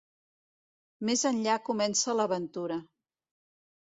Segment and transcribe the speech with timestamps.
[1.09, 2.83] Més enllà comença l'aventura.